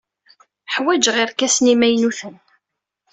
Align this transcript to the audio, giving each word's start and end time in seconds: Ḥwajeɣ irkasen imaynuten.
Ḥwajeɣ 0.73 1.15
irkasen 1.23 1.67
imaynuten. 1.73 2.35